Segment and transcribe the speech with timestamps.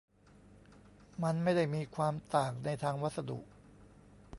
[1.23, 3.39] มันไม่ได้มีความต่างในทางวัสดุ